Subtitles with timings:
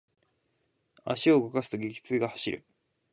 [1.05, 2.65] 足を動かすと、激痛が走る。